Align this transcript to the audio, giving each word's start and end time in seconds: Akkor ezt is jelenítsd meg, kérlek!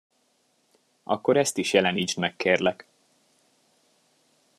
Akkor 1.03 1.37
ezt 1.37 1.57
is 1.57 1.73
jelenítsd 1.73 2.17
meg, 2.17 2.35
kérlek! 2.35 2.85